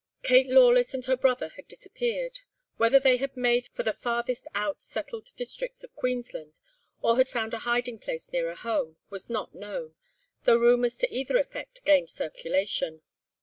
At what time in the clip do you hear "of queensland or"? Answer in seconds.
5.83-7.17